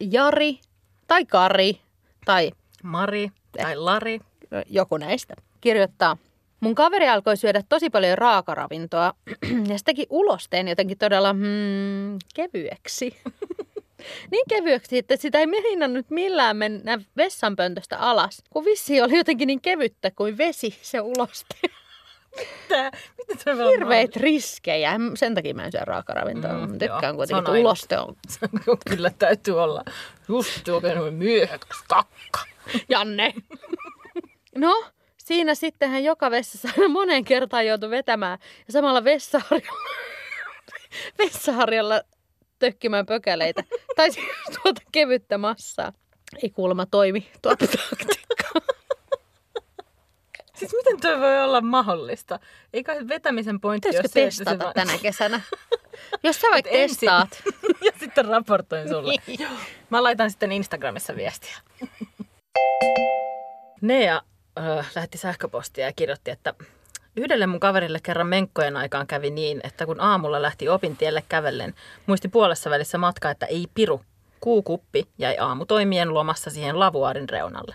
Jari 0.00 0.58
tai 1.06 1.26
Kari 1.26 1.80
tai 2.24 2.50
Mari 2.82 3.30
tai 3.62 3.76
Lari. 3.76 4.20
joku 4.66 4.96
näistä 4.96 5.34
kirjoittaa. 5.60 6.16
Mun 6.60 6.74
kaveri 6.74 7.08
alkoi 7.08 7.36
syödä 7.36 7.62
tosi 7.68 7.90
paljon 7.90 8.18
raakaravintoa 8.18 9.14
ja 9.70 9.78
se 9.78 9.84
teki 9.84 10.06
ulosteen 10.10 10.68
jotenkin 10.68 10.98
todella 10.98 11.32
hmm, 11.32 12.18
kevyeksi. 12.34 13.16
niin 14.30 14.44
kevyeksi, 14.48 14.98
että 14.98 15.16
sitä 15.16 15.38
ei 15.38 15.46
meinannut 15.46 16.10
millään 16.10 16.56
mennä 16.56 16.98
vessanpöntöstä 17.16 17.98
alas, 17.98 18.42
kun 18.50 18.64
vissi 18.64 19.02
oli 19.02 19.16
jotenkin 19.16 19.46
niin 19.46 19.60
kevyttä 19.60 20.10
kuin 20.10 20.38
vesi 20.38 20.78
se 20.82 21.00
uloste. 21.00 21.54
Mitä? 22.36 22.90
Mitä 23.28 23.54
Hirveet 23.70 24.16
riskejä. 24.16 24.92
Sen 25.14 25.34
takia 25.34 25.54
mä 25.54 25.64
en 25.64 25.72
syö 25.72 25.80
raakaravintoa. 25.84 26.52
Mm, 26.52 26.78
Tykkään 26.78 27.02
joo. 27.02 27.14
kuitenkin, 27.14 27.38
että 27.38 27.60
uloste 27.60 27.98
on? 28.00 28.16
Kyllä 28.90 29.10
täytyy 29.18 29.62
olla 29.62 29.84
just 30.28 30.68
oikein 30.68 31.14
myöhäksi 31.14 31.84
kakka. 31.88 32.40
Janne. 32.88 33.34
No, 34.56 34.84
siinä 35.16 35.54
sittenhän 35.54 36.04
joka 36.04 36.30
vessassa 36.30 36.68
aina 36.76 36.88
moneen 36.88 37.24
kertaan 37.24 37.66
joutui 37.66 37.90
vetämään 37.90 38.38
ja 38.66 38.72
samalla 38.72 39.04
vessaharjalla, 39.04 39.90
vessaharjalla 41.18 42.02
tökkimään 42.60 43.06
pökäleitä. 43.06 43.64
Tai 43.96 44.10
siis 44.10 44.26
tuota 44.62 44.82
kevyttä 44.92 45.38
massaa. 45.38 45.92
Ei 46.42 46.50
kuulemma 46.50 46.86
toimi 46.86 47.30
tuo 47.42 47.56
taktiikka. 47.56 48.60
Siis 50.54 50.72
miten 50.72 51.00
toi 51.00 51.20
voi 51.20 51.42
olla 51.42 51.60
mahdollista? 51.60 52.38
Ei 52.72 52.84
kai 52.84 53.08
vetämisen 53.08 53.60
pointti 53.60 53.88
ole 53.88 53.92
se, 53.92 53.98
että 53.98 54.08
se 54.08 54.24
testata 54.24 54.64
vaan... 54.64 54.74
tänä 54.74 54.98
kesänä? 55.02 55.40
Jos 56.22 56.40
sä 56.40 56.48
vaikka 56.50 56.70
testaat. 56.76 57.42
ja 57.86 57.92
sitten 58.00 58.24
raportoin 58.24 58.88
sulle. 58.88 59.14
Mä 59.90 60.02
laitan 60.02 60.30
sitten 60.30 60.52
Instagramissa 60.52 61.16
viestiä. 61.16 61.56
Nea 63.80 64.22
äh, 64.58 64.90
lähetti 64.94 65.18
sähköpostia 65.18 65.84
ja 65.86 65.92
kirjoitti, 65.92 66.30
että 66.30 66.54
yhdelle 67.16 67.46
mun 67.46 67.60
kaverille 67.60 67.98
kerran 68.02 68.26
menkkojen 68.26 68.76
aikaan 68.76 69.06
kävi 69.06 69.30
niin, 69.30 69.60
että 69.64 69.86
kun 69.86 70.00
aamulla 70.00 70.42
lähti 70.42 70.68
opintielle 70.68 71.22
kävellen, 71.28 71.74
muisti 72.06 72.28
puolessa 72.28 72.70
välissä 72.70 72.98
matka, 72.98 73.30
että 73.30 73.46
ei 73.46 73.66
piru. 73.74 74.00
Kuukuppi 74.40 75.08
jäi 75.18 75.38
aamutoimien 75.38 76.14
lomassa 76.14 76.50
siihen 76.50 76.78
lavuaarin 76.78 77.28
reunalle. 77.28 77.74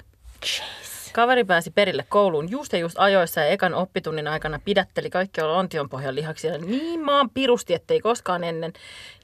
Kaveri 1.14 1.44
pääsi 1.44 1.72
perille 1.72 2.06
kouluun 2.10 2.52
just 2.52 2.74
ja 2.74 2.80
just 2.80 3.00
ajoissa 3.00 3.42
ja 3.42 3.48
ekan 3.48 3.74
oppitunnin 3.74 4.28
aikana 4.28 4.60
pidätteli 4.66 5.10
kaikki 5.10 5.42
lontion 5.42 5.90
pohjan 5.90 6.16
lihaksia 6.16 6.58
niin 6.58 7.06
maan 7.06 7.30
pirusti, 7.30 7.74
ettei 7.74 8.00
koskaan 8.00 8.44
ennen. 8.44 8.74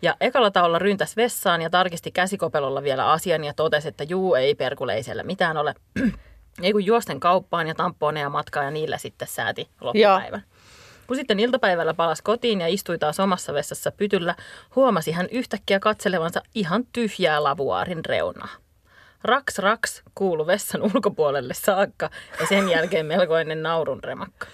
Ja 0.01 0.15
ekalla 0.21 0.51
taolla 0.51 0.79
ryntäs 0.79 1.17
vessaan 1.17 1.61
ja 1.61 1.69
tarkisti 1.69 2.11
käsikopelolla 2.11 2.83
vielä 2.83 3.11
asian 3.11 3.43
ja 3.43 3.53
totesi, 3.53 3.87
että 3.87 4.03
juu 4.03 4.35
ei 4.35 4.55
perkule, 4.55 4.93
ei 4.93 5.03
siellä 5.03 5.23
mitään 5.23 5.57
ole. 5.57 5.75
ei 6.61 6.71
kun 6.71 6.85
juosten 6.85 7.19
kauppaan 7.19 7.67
ja 7.67 7.75
tamponeja 7.75 8.29
matkaa 8.29 8.63
ja 8.63 8.71
niillä 8.71 8.97
sitten 8.97 9.27
sääti 9.27 9.69
loppupäivän. 9.81 10.43
Kun 11.07 11.15
sitten 11.15 11.39
iltapäivällä 11.39 11.93
palasi 11.93 12.23
kotiin 12.23 12.61
ja 12.61 12.67
istui 12.67 12.97
taas 12.97 13.19
omassa 13.19 13.53
vessassa 13.53 13.91
pytyllä, 13.91 14.35
huomasi 14.75 15.11
hän 15.11 15.27
yhtäkkiä 15.31 15.79
katselevansa 15.79 16.41
ihan 16.55 16.85
tyhjää 16.93 17.43
lavuaarin 17.43 18.05
reunaa. 18.05 18.49
Raks 19.23 19.59
raks 19.59 20.03
kuulu 20.15 20.47
vessan 20.47 20.81
ulkopuolelle 20.81 21.53
saakka 21.53 22.09
ja 22.39 22.47
sen 22.47 22.69
jälkeen 22.69 23.05
melkoinen 23.05 23.63
naurun 23.63 24.03
remakka. 24.03 24.47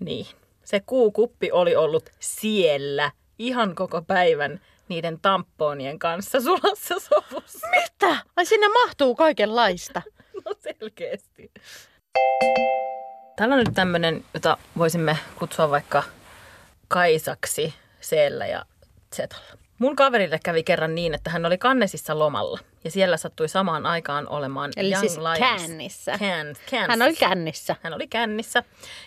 Niin, 0.00 0.26
se 0.64 0.80
kuukuppi 0.80 1.52
oli 1.52 1.76
ollut 1.76 2.10
siellä 2.18 3.10
ihan 3.38 3.74
koko 3.74 4.02
päivän 4.02 4.60
niiden 4.88 5.20
tamponien 5.20 5.98
kanssa 5.98 6.40
sulassa 6.40 6.94
sovussa. 6.98 7.68
Mitä? 7.68 8.16
Ai 8.36 8.46
sinne 8.46 8.68
mahtuu 8.68 9.14
kaikenlaista. 9.14 10.02
Selkeästi. 10.80 11.50
Täällä 13.36 13.54
on 13.54 13.58
nyt 13.58 13.74
tämmöinen, 13.74 14.24
jota 14.34 14.58
voisimme 14.78 15.18
kutsua 15.38 15.70
vaikka 15.70 16.02
Kaisaksi 16.88 17.74
Seellä 18.00 18.46
ja 18.46 18.64
Zetalla. 19.16 19.67
Mun 19.78 19.96
kaverille 19.96 20.40
kävi 20.44 20.62
kerran 20.62 20.94
niin, 20.94 21.14
että 21.14 21.30
hän 21.30 21.46
oli 21.46 21.58
Kannesissa 21.58 22.18
lomalla 22.18 22.58
ja 22.84 22.90
siellä 22.90 23.16
sattui 23.16 23.48
samaan 23.48 23.86
aikaan 23.86 24.28
olemaan 24.28 24.70
Eli 24.76 24.90
Young 24.90 25.00
siis 25.00 25.18
Lions. 25.18 25.38
kännissä. 25.62 26.12
Can, 26.12 26.46
Kansas. 26.70 26.88
Hän 26.88 27.02
oli 27.02 27.16
kännissä. 27.16 27.76
Hän 27.82 27.94
oli 27.94 28.06
kännissä 28.06 28.62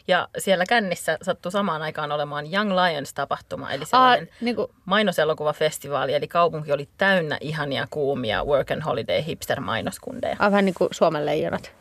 ja 0.08 0.28
siellä 0.38 0.66
kännissä 0.66 1.18
sattui 1.22 1.52
samaan 1.52 1.82
aikaan 1.82 2.12
olemaan 2.12 2.54
Young 2.54 2.72
Lions-tapahtuma, 2.72 3.72
eli 3.72 3.82
Aa, 3.82 3.86
sellainen 3.86 4.30
niin 4.42 4.56
kuin, 4.56 4.68
mainoselokuvafestivaali, 4.86 6.14
eli 6.14 6.28
kaupunki 6.28 6.72
oli 6.72 6.90
täynnä 6.98 7.38
ihania 7.42 7.88
kuumia 7.90 8.44
work 8.44 8.72
and 8.72 8.82
holiday 8.82 9.22
hipster-mainoskundeja. 9.22 10.36
vähän 10.52 10.66
niin 10.66 10.76
kuin 10.76 10.88
Suomen 10.92 11.26
leijonat. 11.26 11.72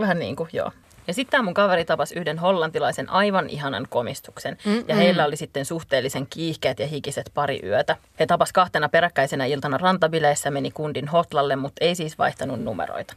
Vähän 0.00 0.18
niin 0.18 0.36
kuin, 0.36 0.50
joo. 0.52 0.72
Ja 1.08 1.14
sitten 1.14 1.30
tämä 1.30 1.42
mun 1.42 1.54
kaveri 1.54 1.84
tapasi 1.84 2.14
yhden 2.14 2.38
hollantilaisen 2.38 3.10
aivan 3.10 3.50
ihanan 3.50 3.86
komistuksen. 3.90 4.58
Mm-mm. 4.64 4.84
Ja 4.88 4.94
heillä 4.94 5.24
oli 5.24 5.36
sitten 5.36 5.64
suhteellisen 5.64 6.26
kiihkeät 6.26 6.78
ja 6.78 6.86
hikiset 6.86 7.30
pari 7.34 7.60
yötä. 7.64 7.96
He 8.20 8.26
tapas 8.26 8.52
kahtena 8.52 8.88
peräkkäisenä 8.88 9.44
iltana 9.44 9.78
rantabileissä, 9.78 10.50
meni 10.50 10.70
kundin 10.70 11.08
hotlalle, 11.08 11.56
mutta 11.56 11.84
ei 11.84 11.94
siis 11.94 12.18
vaihtanut 12.18 12.60
numeroita. 12.60 13.14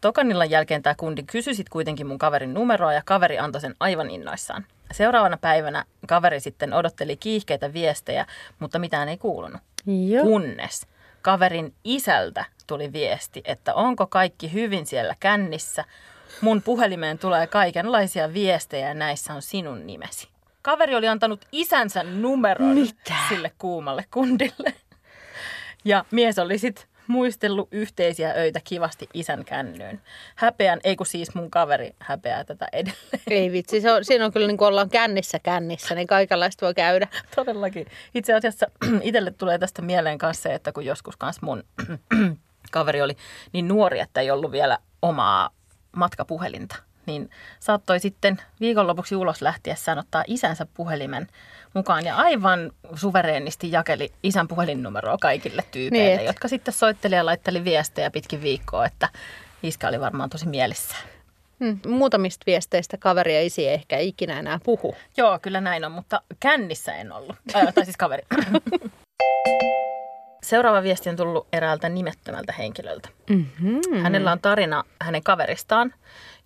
Tokanillan 0.00 0.50
jälkeen 0.50 0.82
tämä 0.82 0.94
kundi 0.94 1.22
kysyi 1.22 1.54
sit 1.54 1.68
kuitenkin 1.68 2.06
mun 2.06 2.18
kaverin 2.18 2.54
numeroa 2.54 2.92
ja 2.92 3.02
kaveri 3.04 3.38
antoi 3.38 3.60
sen 3.60 3.74
aivan 3.80 4.10
innoissaan. 4.10 4.66
Seuraavana 4.92 5.36
päivänä 5.36 5.84
kaveri 6.06 6.40
sitten 6.40 6.72
odotteli 6.72 7.16
kiihkeitä 7.16 7.72
viestejä, 7.72 8.26
mutta 8.58 8.78
mitään 8.78 9.08
ei 9.08 9.16
kuulunut. 9.16 9.60
Joo. 9.86 10.24
Kunnes 10.24 10.86
kaverin 11.22 11.74
isältä 11.84 12.44
tuli 12.66 12.92
viesti, 12.92 13.42
että 13.44 13.74
onko 13.74 14.06
kaikki 14.06 14.52
hyvin 14.52 14.86
siellä 14.86 15.16
kännissä. 15.20 15.84
Mun 16.40 16.62
puhelimeen 16.62 17.18
tulee 17.18 17.46
kaikenlaisia 17.46 18.34
viestejä 18.34 18.88
ja 18.88 18.94
näissä 18.94 19.34
on 19.34 19.42
sinun 19.42 19.86
nimesi. 19.86 20.28
Kaveri 20.62 20.94
oli 20.94 21.08
antanut 21.08 21.44
isänsä 21.52 22.02
numeron 22.02 22.74
Mitä? 22.74 23.14
sille 23.28 23.52
kuumalle 23.58 24.04
kundille. 24.10 24.74
Ja 25.84 26.04
mies 26.10 26.38
oli 26.38 26.58
sitten 26.58 26.84
muistellut 27.08 27.68
yhteisiä 27.72 28.32
öitä 28.36 28.60
kivasti 28.64 29.08
isän 29.14 29.44
kännyyn. 29.44 30.00
Häpeän, 30.34 30.80
ei 30.84 30.96
kun 30.96 31.06
siis 31.06 31.34
mun 31.34 31.50
kaveri 31.50 31.94
häpeää 31.98 32.44
tätä 32.44 32.66
edelleen. 32.72 33.22
Ei 33.30 33.52
vitsi, 33.52 33.80
se 33.80 33.92
on, 33.92 34.04
siinä 34.04 34.24
on 34.24 34.32
kyllä 34.32 34.46
niin 34.46 34.56
kuin 34.56 34.68
ollaan 34.68 34.90
kännissä 34.90 35.38
kännissä, 35.38 35.94
niin 35.94 36.06
kaikenlaista 36.06 36.66
voi 36.66 36.74
käydä. 36.74 37.08
Todellakin. 37.36 37.86
Itse 38.14 38.34
asiassa 38.34 38.66
itselle 39.02 39.30
tulee 39.30 39.58
tästä 39.58 39.82
mieleen 39.82 40.18
kanssa 40.18 40.42
se, 40.42 40.54
että 40.54 40.72
kun 40.72 40.84
joskus 40.84 41.16
kanssa 41.16 41.46
mun 41.46 41.64
kaveri 42.70 43.02
oli 43.02 43.16
niin 43.52 43.68
nuori, 43.68 44.00
että 44.00 44.20
ei 44.20 44.30
ollut 44.30 44.52
vielä 44.52 44.78
omaa 45.02 45.50
matkapuhelinta, 45.98 46.76
niin 47.06 47.30
saattoi 47.60 48.00
sitten 48.00 48.36
viikonlopuksi 48.60 49.16
ulos 49.16 49.42
lähtiessään 49.42 49.98
ottaa 49.98 50.24
isänsä 50.26 50.66
puhelimen 50.74 51.26
mukaan 51.74 52.04
ja 52.04 52.16
aivan 52.16 52.72
suvereenisti 52.94 53.72
jakeli 53.72 54.12
isän 54.22 54.48
puhelinnumeroa 54.48 55.18
kaikille 55.20 55.64
tyypeille, 55.70 56.16
Niin. 56.16 56.26
jotka 56.26 56.48
sitten 56.48 56.74
soitteli 56.74 57.14
ja 57.14 57.26
laitteli 57.26 57.64
viestejä 57.64 58.10
pitkin 58.10 58.42
viikkoa, 58.42 58.86
että 58.86 59.08
iskä 59.62 59.88
oli 59.88 60.00
varmaan 60.00 60.30
tosi 60.30 60.48
mielissään. 60.48 61.02
Hmm, 61.64 61.78
muutamista 61.86 62.44
viesteistä 62.46 62.96
kaveri 62.96 63.34
ja 63.34 63.42
isi 63.42 63.68
ei 63.68 63.74
ehkä 63.74 63.98
ikinä 63.98 64.38
enää 64.38 64.58
puhu. 64.64 64.96
Joo, 65.16 65.38
kyllä 65.42 65.60
näin 65.60 65.84
on, 65.84 65.92
mutta 65.92 66.22
kännissä 66.40 66.94
en 66.94 67.12
ollut. 67.12 67.36
Äh, 67.56 67.74
tai 67.74 67.84
siis 67.84 67.96
kaveri. 67.96 68.22
Seuraava 70.42 70.82
viesti 70.82 71.10
on 71.10 71.16
tullut 71.16 71.46
eräältä 71.52 71.88
nimettömältä 71.88 72.52
henkilöltä. 72.52 73.08
Mm-hmm. 73.30 74.02
Hänellä 74.02 74.32
on 74.32 74.40
tarina 74.40 74.84
hänen 75.00 75.22
kaveristaan, 75.22 75.94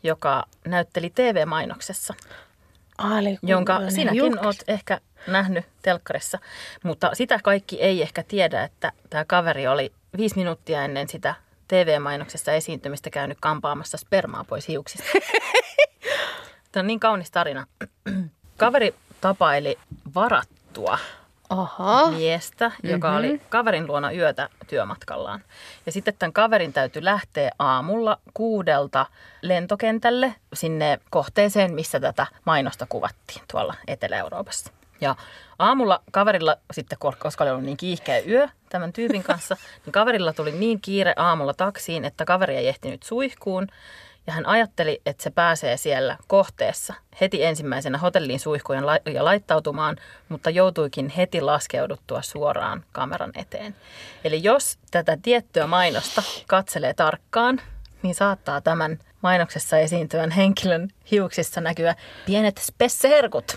joka 0.03 0.45
näytteli 0.65 1.11
TV-mainoksessa, 1.11 2.15
Ali, 2.99 3.39
jonka 3.43 3.91
sinäkin 3.91 4.19
julkis. 4.19 4.47
olet 4.47 4.65
ehkä 4.69 5.01
nähnyt 5.27 5.65
telkkarissa. 5.83 6.39
Mutta 6.85 7.11
sitä 7.13 7.41
kaikki 7.43 7.83
ei 7.83 8.03
ehkä 8.03 8.23
tiedä, 8.23 8.65
että 8.65 8.93
tämä 9.11 9.25
kaveri 9.25 9.67
oli 9.67 9.93
viisi 10.17 10.37
minuuttia 10.37 10.85
ennen 10.85 11.09
sitä 11.09 11.35
TV-mainoksessa 11.69 12.53
esiintymistä 12.53 13.11
käynyt 13.11 13.39
kampaamassa 13.41 13.99
spermaa 13.99 14.45
pois 14.45 14.69
hiuksista. 14.69 15.07
Tämä 16.73 16.83
on 16.83 16.87
niin 16.87 17.01
kaunis 17.01 17.31
tarina. 17.31 17.67
Kaveri 18.57 18.95
tapaili 19.21 19.79
varattua 20.15 20.99
Aha. 21.53 22.11
miestä, 22.11 22.71
joka 22.83 23.09
Mhm. 23.09 23.17
oli 23.19 23.41
kaverin 23.49 23.87
luona 23.87 24.13
yötä 24.13 24.49
työmatkallaan. 24.67 25.41
Ja 25.87 25.93
sitten 25.93 26.15
tämän 26.19 26.33
kaverin 26.33 26.73
täytyy 26.73 27.05
lähteä 27.05 27.51
aamulla 27.59 28.19
kuudelta 28.35 29.07
lentokentälle 29.43 30.35
sinne 30.55 30.99
kohteeseen, 31.11 31.75
missä 31.75 32.01
tätä 32.01 32.27
mainosta 32.45 32.87
kuvattiin 32.89 33.43
tuolla 33.53 33.75
Etelä-Euroopassa. 33.87 34.73
Ja 35.01 35.17
aamulla 35.59 36.03
kaverilla 36.13 36.57
sitten, 36.73 36.99
koska 37.19 37.45
oli 37.45 37.51
ollut 37.51 37.65
niin 37.65 37.77
kiihkeä 37.77 38.19
yö 38.29 38.49
tämän 38.69 38.93
tyypin 38.93 39.23
kanssa, 39.23 39.57
niin 39.87 39.93
kaverilla 39.93 40.33
tuli 40.33 40.53
niin 40.53 40.81
kiire 40.81 41.13
aamulla 41.17 41.55
taksiin, 41.55 42.05
että 42.05 42.25
kaveri 42.25 42.57
ei 42.57 42.69
ehtinyt 42.69 43.03
suihkuun. 43.03 43.67
Ja 44.27 44.33
hän 44.33 44.47
ajatteli, 44.47 45.01
että 45.07 45.23
se 45.23 45.31
pääsee 45.31 45.77
siellä 45.77 46.17
kohteessa 46.27 46.95
heti 47.21 47.45
ensimmäisenä 47.45 47.99
hotelliin 47.99 48.41
suihkuun 48.41 48.79
ja 48.79 48.87
lai- 48.87 49.01
ja 49.15 49.25
laittautumaan, 49.25 49.97
mutta 50.29 50.51
joutuikin 50.51 51.09
heti 51.09 51.41
laskeuduttua 51.41 52.23
suoraan 52.23 52.85
kameran 52.93 53.33
eteen. 53.35 53.77
Eli 54.25 54.43
jos 54.43 54.79
tätä 54.91 55.19
tiettyä 55.23 55.67
mainosta 55.67 56.23
katselee 56.47 56.95
tarkkaan, 56.95 57.61
niin 58.03 58.15
saattaa 58.15 58.61
tämän 58.61 58.99
mainoksessa 59.23 59.79
esiintyvän 59.79 60.31
henkilön 60.31 60.89
hiuksissa 61.11 61.61
näkyä 61.61 61.95
pienet 62.27 62.59
spesseherkut. 62.59 63.57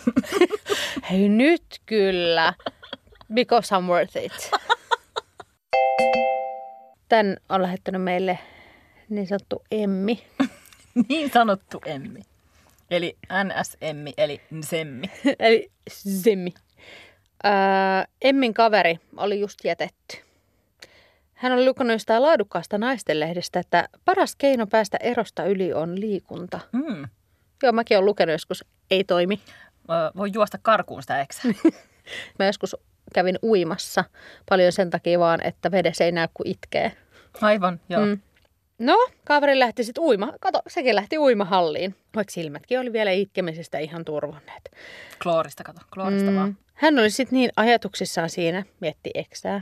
Hei 1.12 1.30
nyt 1.30 1.64
kyllä. 1.86 2.54
Because 3.34 3.76
I'm 3.76 3.88
worth 3.88 4.18
it. 4.18 4.52
Tän 7.10 7.38
on 7.50 7.62
lähettänyt 7.62 8.02
meille 8.02 8.40
niin 9.10 9.28
sanottu 9.28 9.64
Emmi. 9.72 10.24
niin 11.10 11.32
sanottu 11.34 11.82
emmi. 11.86 12.22
Eli 12.92 13.18
NS-emmi, 13.44 14.14
eli 14.18 14.42
semmi. 14.62 15.08
Eli 15.40 15.72
Semmi. 15.90 16.54
Öö, 17.46 17.52
Emmin 18.22 18.54
kaveri 18.54 19.00
oli 19.18 19.40
just 19.40 19.60
jätetty. 19.64 20.18
Hän 21.34 21.52
oli 21.52 21.66
lukenut 21.66 21.94
jostain 21.94 22.22
laadukkaasta 22.22 22.78
naistenlehdestä, 22.78 23.60
että 23.60 23.90
paras 24.06 24.36
keino 24.36 24.68
päästä 24.68 24.98
erosta 25.00 25.46
yli 25.46 25.74
on 25.74 26.00
liikunta. 26.00 26.60
Mm. 26.72 27.08
Joo, 27.64 27.72
mäkin 27.72 27.98
olen 27.98 28.06
lukenut 28.06 28.34
joskus. 28.34 28.66
Ei 28.92 29.04
toimi. 29.04 29.40
Ö, 29.90 30.12
Voi 30.16 30.30
juosta 30.34 30.58
karkuun 30.62 31.02
sitä 31.04 31.22
eksää. 31.22 31.52
Mä 32.40 32.46
joskus 32.46 32.76
kävin 33.14 33.40
uimassa 33.44 34.04
paljon 34.50 34.72
sen 34.72 34.90
takia 34.90 35.20
vaan, 35.20 35.44
että 35.44 35.72
vedessä 35.72 36.04
ei 36.04 36.12
näy 36.12 36.28
kuin 36.34 36.48
itkee. 36.48 36.92
Aivan, 37.42 37.80
joo. 37.90 38.06
Mm. 38.06 38.20
No, 38.80 39.08
kaveri 39.26 39.60
lähti 39.60 39.84
sitten 39.84 40.04
uima. 40.04 40.34
Kato, 40.40 40.62
sekin 40.68 40.96
lähti 40.96 41.18
uimahalliin. 41.18 41.96
Vaikka 42.16 42.32
silmätkin 42.32 42.80
oli 42.80 42.94
vielä 42.94 43.12
itkemisestä 43.12 43.80
ihan 43.80 44.06
turvonneet. 44.06 44.72
Kloorista, 45.24 45.64
kato, 45.64 45.82
kloorista 45.94 46.32
mm. 46.32 46.38
vaan. 46.38 46.58
Hän 46.74 47.00
oli 47.00 47.10
sitten 47.10 47.38
niin 47.38 47.50
ajatuksissaan 47.56 48.30
siinä, 48.30 48.64
mietti 48.80 49.12
eksää, 49.14 49.62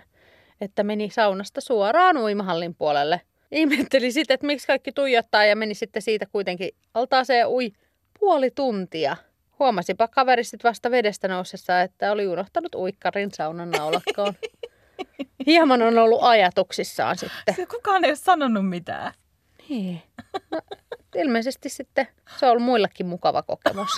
että 0.62 0.84
meni 0.84 1.10
saunasta 1.10 1.62
suoraan 1.62 2.18
uimahallin 2.18 2.76
puolelle. 2.76 3.22
Ihmetteli 3.52 4.12
sitten, 4.12 4.34
että 4.34 4.48
miksi 4.48 4.68
kaikki 4.68 4.92
tuijottaa 4.92 5.46
ja 5.46 5.56
meni 5.56 5.74
sitten 5.74 6.02
siitä 6.02 6.26
kuitenkin 6.26 6.70
altaaseen 6.94 7.48
ui 7.48 7.72
puoli 8.20 8.52
tuntia. 8.52 9.18
Huomasipa 9.60 10.08
kaveri 10.08 10.44
sitten 10.44 10.70
vasta 10.70 10.92
vedestä 10.92 11.28
nousessa, 11.28 11.82
että 11.82 12.12
oli 12.12 12.28
unohtanut 12.28 12.76
uikkarin 12.76 13.32
saunan 13.32 13.72
naulakkoon. 13.72 14.34
Hieman 15.46 15.82
on 15.82 15.98
ollut 15.98 16.24
ajatuksissaan 16.24 17.18
sitten. 17.18 17.56
Se 17.56 17.66
kukaan 17.66 18.04
ei 18.04 18.12
ole 18.12 18.16
sanonut 18.16 18.70
mitään. 18.70 19.14
Niin. 19.70 20.02
No, 20.52 20.62
ilmeisesti 21.16 21.70
sitten 21.70 22.08
se 22.40 22.46
on 22.46 22.52
ollut 22.52 22.64
muillekin 22.64 23.06
mukava 23.06 23.42
kokemus. 23.42 23.92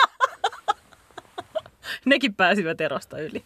Nekin 2.06 2.36
pääsivät 2.36 2.82
erosta 2.82 3.18
yli. 3.20 3.44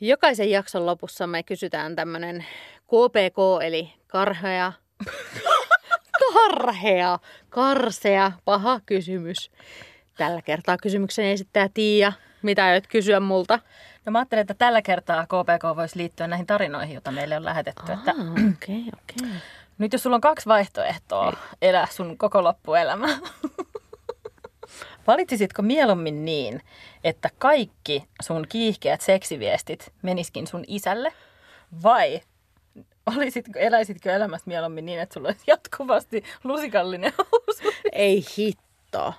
Jokaisen 0.00 0.50
jakson 0.50 0.86
lopussa 0.86 1.26
me 1.26 1.42
kysytään 1.42 1.96
tämmöinen 1.96 2.44
KPK, 2.84 3.64
eli 3.64 3.92
karhea, 4.06 4.72
karhea, 6.34 7.18
karsea, 7.48 8.32
paha 8.44 8.80
kysymys. 8.86 9.50
Tällä 10.16 10.42
kertaa 10.42 10.76
kysymyksen 10.82 11.24
esittää 11.24 11.68
Tiia. 11.74 12.12
Mitä 12.42 12.64
aiot 12.64 12.86
kysyä 12.86 13.20
multa? 13.20 13.58
No 14.04 14.12
mä 14.12 14.18
ajattelin, 14.18 14.40
että 14.40 14.54
tällä 14.54 14.82
kertaa 14.82 15.26
KPK 15.26 15.76
voisi 15.76 15.98
liittyä 15.98 16.26
näihin 16.26 16.46
tarinoihin, 16.46 16.94
joita 16.94 17.10
meille 17.10 17.36
on 17.36 17.44
lähetetty. 17.44 17.92
Että 17.92 18.10
okei, 18.52 18.52
okei. 18.52 18.84
Okay, 18.86 19.28
okay. 19.28 19.38
nyt 19.78 19.92
jos 19.92 20.02
sulla 20.02 20.16
on 20.16 20.20
kaksi 20.20 20.46
vaihtoehtoa 20.46 21.32
elää 21.62 21.86
sun 21.90 22.18
koko 22.18 22.44
loppuelämä, 22.44 23.08
valitsisitko 25.06 25.62
mieluummin 25.62 26.24
niin, 26.24 26.62
että 27.04 27.30
kaikki 27.38 28.04
sun 28.22 28.46
kiihkeät 28.48 29.00
seksiviestit 29.00 29.92
meniskin 30.02 30.46
sun 30.46 30.64
isälle, 30.66 31.12
vai 31.82 32.20
olisitko, 33.16 33.58
eläisitkö 33.58 34.12
elämässä 34.12 34.44
mieluummin 34.46 34.86
niin, 34.86 35.00
että 35.00 35.14
sulla 35.14 35.28
olisi 35.28 35.44
jatkuvasti 35.46 36.24
lusikallinen 36.44 37.12
housu? 37.18 37.76
Ei 37.92 38.24
hitto. 38.38 39.14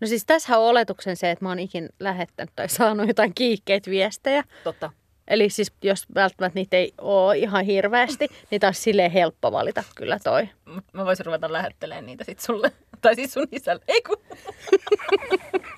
No 0.00 0.06
siis 0.06 0.26
tässä 0.26 0.58
on 0.58 0.64
oletuksen 0.64 1.16
se, 1.16 1.30
että 1.30 1.44
mä 1.44 1.48
oon 1.48 1.58
ikin 1.58 1.88
lähettänyt 2.00 2.52
tai 2.56 2.68
saanut 2.68 3.08
jotain 3.08 3.34
kiihkeitä 3.34 3.90
viestejä. 3.90 4.44
Totta. 4.64 4.90
Eli 5.28 5.50
siis 5.50 5.72
jos 5.82 6.06
välttämättä 6.14 6.58
niitä 6.58 6.76
ei 6.76 6.92
ole 6.98 7.38
ihan 7.38 7.64
hirveästi, 7.64 8.28
niin 8.50 8.60
taas 8.60 8.82
silleen 8.82 9.10
helppo 9.10 9.52
valita 9.52 9.84
kyllä 9.94 10.18
toi. 10.24 10.48
Mä 10.92 11.04
voisin 11.04 11.26
ruveta 11.26 11.52
lähettelemään 11.52 12.06
niitä 12.06 12.24
sit 12.24 12.40
sulle. 12.40 12.72
Tai 13.02 13.14
siis 13.14 13.32
sun 13.32 13.48
isälle. 13.52 13.82
Ei 13.88 14.02
kun. 14.02 14.16